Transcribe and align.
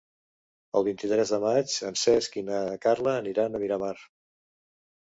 El 0.79 0.85
vint-i-tres 0.87 1.33
de 1.35 1.39
maig 1.43 1.77
en 1.91 2.01
Cesc 2.05 2.41
i 2.43 2.47
na 2.49 2.65
Carla 2.89 3.17
aniran 3.23 3.55
a 3.55 3.65
Miramar. 3.67 3.95